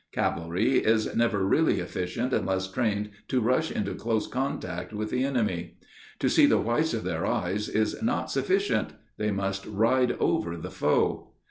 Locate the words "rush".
3.39-3.69